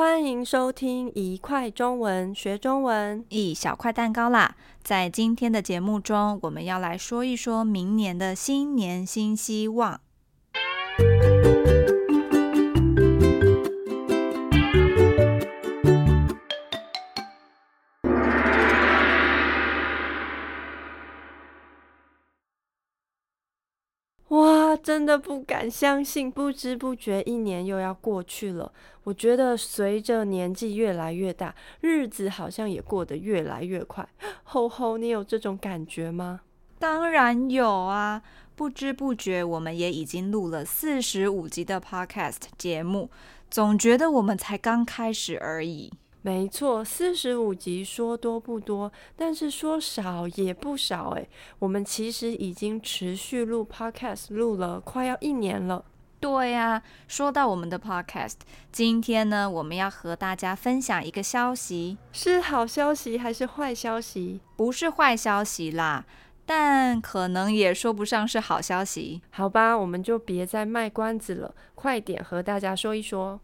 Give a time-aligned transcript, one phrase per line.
[0.00, 4.56] 欢迎收听一块中文学中文，一小块蛋糕啦！
[4.82, 10.00] 在今天的节目中，我们要来说一说明年的新年新希望。
[24.76, 28.72] 真的不敢相信，不知不觉一年又要过去了。
[29.04, 34.08] 我觉得随着年纪越来越大，日子好像也过得越来越快。
[34.44, 36.40] 吼吼，你有这种感觉吗？
[36.78, 38.22] 当然有啊！
[38.56, 43.10] 不知不觉，我们也已经录了四十五集的 Podcast 节目，
[43.50, 45.90] 总觉得我们才刚开始而已。
[46.22, 51.28] 没错，四十五集说多不多，但是说少也不少诶。
[51.58, 55.84] 我们其实已经持续录 Podcast 录了快要一年了。
[56.20, 58.34] 对呀，说到我们的 Podcast，
[58.70, 64.42] 今天呢，我们要和大家分享一个消息，是好消息还是坏消息？
[64.54, 66.04] 不是坏消息啦，
[66.44, 69.22] 但可能也说不上是好消息。
[69.30, 73.40] 好吧，我们就别再卖关子了，快点和大家说一说。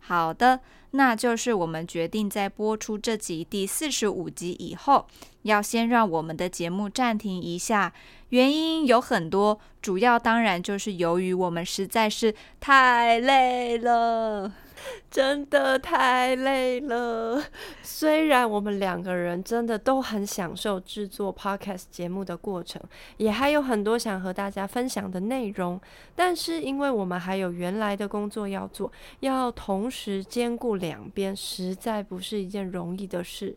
[0.00, 0.60] 好的，
[0.92, 5.06] 那就是我们决定在播出这集第四十五集以后，
[5.42, 7.92] 要先让我们的节目暂停一下。
[8.30, 14.52] 原因有很多，主要当然就是由于我们实在是太累了。
[15.10, 17.42] 真的太累了。
[17.82, 22.80] 虽然我们两个人真的都很享受制作 Podcast 节目的过程，
[23.16, 25.80] 也还有很多想和大家分享的内容，
[26.14, 33.56] 但是因为我们还有原来的工作要做，要同时兼顾两边，实在不是一件容易的事。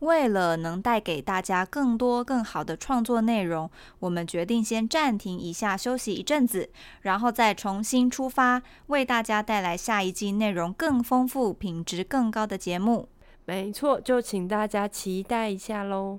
[0.00, 3.70] 为了能带给大家更多更好的创作内容，
[4.00, 6.70] 我们决定先暂停一下，休息一阵子，
[7.02, 13.08] 然后再重新出发，为大家带来下一季内容更丰富、品质更高的节目。
[13.44, 16.18] 没错，就请大家期待一下喽。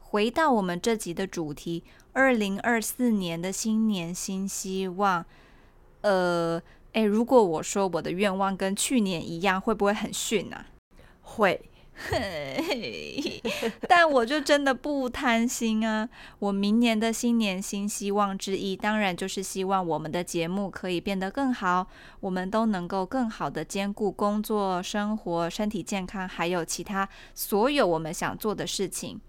[0.00, 5.24] 回到我们这集的主题，二零二四年的新年新希望。
[6.02, 6.60] 呃，
[6.92, 10.66] 诶，如果我说我的愿望跟去年一样，会不会很逊啊？
[11.22, 11.70] 会。
[13.88, 16.08] 但我就真的不贪心啊！
[16.38, 21.86] 我明年的新年新希望之一，当然就是希望我们的节目可以变得更好，
[22.20, 29.20] 我们都能够更好的兼顾工作、生活、身体健康，还有其他所有我们想做的事情。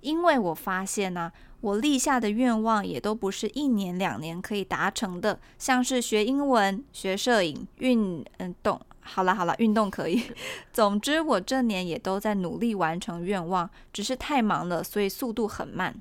[0.00, 8.80] 因为我发现呢、我立下的愿望也都不是一年两年可以达成的，像是学英文、学摄影、运嗯动。
[9.02, 10.22] 好了好了，运动可以。
[10.72, 15.94] 总之，我这年也都在努力完成愿望，只是太忙了，所以速度很慢。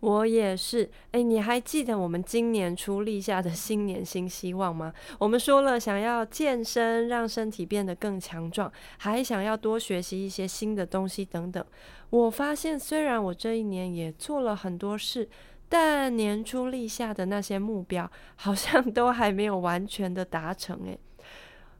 [0.00, 0.88] 我也是。
[1.10, 4.92] 哎，你还记得我们今年初立下的新年新希望吗？
[5.18, 11.64] 我们说了想要健身，让身体变得更强壮，还想要多学习一些新的东西等等。
[12.10, 15.28] 我发现，虽然我这一年也做了很多事，
[15.68, 20.80] 但年初立下的那些目标，好像都还没有完全的达成。
[20.86, 20.96] 哎。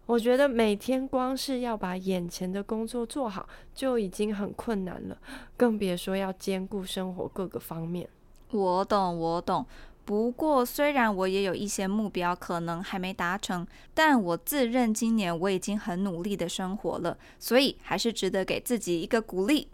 [0.08, 5.18] 我觉得每天光是要把眼前的工作做好就已经很困难了，
[5.54, 8.08] 更别说要兼顾生活各个方面。
[8.50, 9.66] 我懂，我懂。
[10.06, 19.68] 不过虽然我也有一些目标可能还没达成，但我自认今年我已经很努力的生活了，所以还是值得给自己一个鼓励，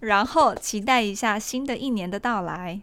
[0.00, 2.80] 然后期待一下新的一年的到来。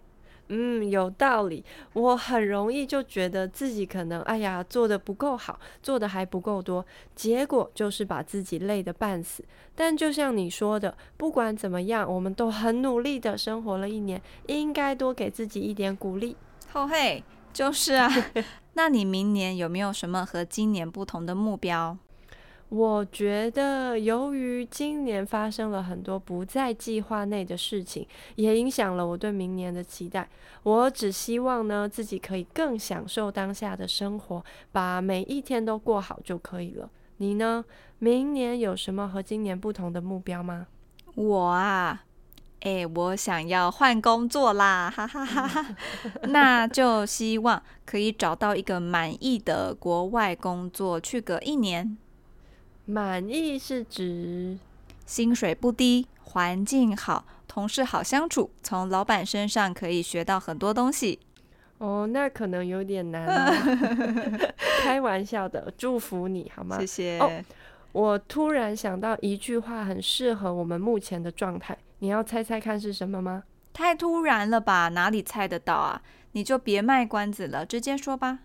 [0.47, 1.63] 嗯，有道理。
[1.93, 6.85] 我很容易就觉得自己可能，哎呀，做的不够好，做的还不够多，
[7.15, 9.43] 结果就是把自己累得半死。
[9.75, 16.37] 但就像你说的，不管怎么样，我们都很努力的生活了一年，应该多给自己一点鼓励。
[16.71, 18.09] 后嘿，就是啊。
[18.77, 21.97] 那你明年有没有什么和今年不同的目标？
[22.69, 30.27] 我觉得，由于今年发生了很多不在计划内的事情，也影响了我对明年的期待。
[30.63, 36.89] 我只希望呢，自己可以更享受当下的生活，把每一天都过好就可以了。
[37.17, 37.63] 你呢？
[37.99, 40.67] 明年有什么和今年不同的目标吗？
[41.15, 42.03] 我啊，
[42.59, 45.75] 诶，我想要换工作啦，哈哈哈哈。
[46.27, 51.97] 那就希望可以找到一个满意的国外工作，去个一年。
[52.85, 54.57] 满意是指
[55.05, 61.19] 薪水不低，环境好，同事好相处，从老板身上可以学到很多东西。
[61.79, 63.51] 哦，那可能有点难啊。
[64.83, 66.77] 开玩笑的，祝福你好吗？
[66.79, 67.19] 谢谢。
[67.19, 67.43] 哦，
[67.91, 71.75] 我突然想到一句话，很适合我们目前的状态。
[71.99, 73.43] 你要猜猜看是什么吗？
[73.73, 76.01] 太突然了吧，哪里猜得到啊？
[76.33, 78.39] 你就别卖关子了，直接说吧。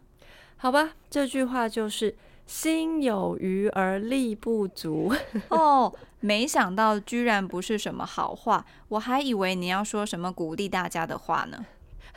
[0.56, 2.16] 好吧，这句话就是。
[2.50, 5.14] 心有余而力不足。
[5.50, 11.64] 哦，没想到居然不是什么好话，我还以为你要说什么鼓励大家的话呢。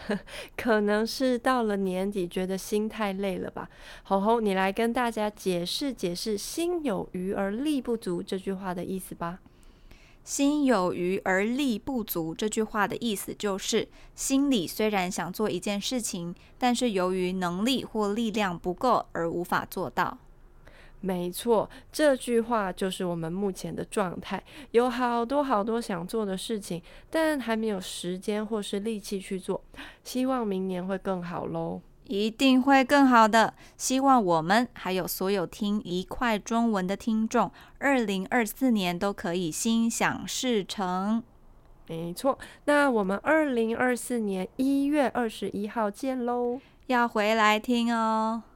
[0.58, 3.70] 可能是到了年底，觉得心太累了吧？
[4.02, 9.38] 吼吼，你来跟大家解释解释“心有余而力不足”这句话的意思吧。
[10.24, 20.18] 心有余而力不足这句话的意思就是，心里虽然想做一件事情，但是由于能力或力量不够而无法做到。
[21.02, 24.42] 没错，这句话就是我们目前的状态，
[24.72, 29.62] 有好多好多想做的事情，但还没有时间或是力气去做。
[30.06, 33.54] 希望明年会更好喽，一定会更好的。
[33.78, 41.24] 希望我们还有所有听一块中文的听众，二零二四年都可以心想事成。
[41.88, 48.44] 没错，那我们二零二四年一月二十一号见喽，要回来听哦。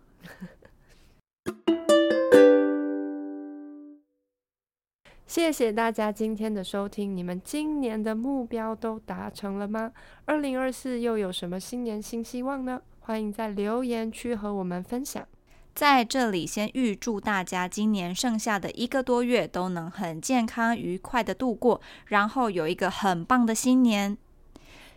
[5.28, 9.92] 谢谢大家今天的收听，你们今年的目标都达成了吗？
[10.24, 12.82] 二零二四又有什么新年新希望呢？
[13.08, 15.26] 欢迎在留言区和我们分享。
[15.74, 24.18] 在这里先预祝大家今年剩下的一个多月都能很健康愉快的度过，然后有一个很棒的新年。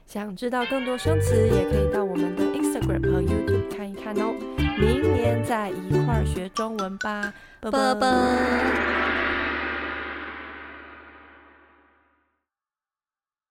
[0.09, 4.35] 想知道更多生词，也可以到我们的 Instagram 和 YouTube 看一看哦。
[4.77, 9.10] 明年再一块儿学中文吧，拜拜。